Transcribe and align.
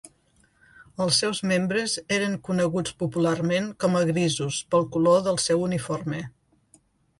Els 1.03 1.19
seus 1.23 1.41
membres 1.51 1.93
eren 2.17 2.37
coneguts 2.47 2.95
popularment 3.03 3.69
com 3.85 3.99
a 4.01 4.03
grisos 4.13 4.59
pel 4.73 4.89
color 4.99 5.23
del 5.31 5.41
seu 5.47 5.65
uniforme. 5.71 6.27